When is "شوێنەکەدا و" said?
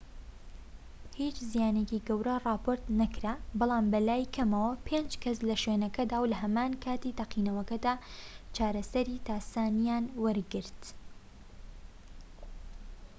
5.63-6.29